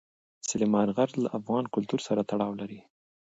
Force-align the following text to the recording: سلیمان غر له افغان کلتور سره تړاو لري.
سلیمان 0.49 0.87
غر 0.95 1.09
له 1.23 1.27
افغان 1.37 1.63
کلتور 1.73 1.99
سره 2.07 2.21
تړاو 2.29 2.53
لري. 2.61 2.79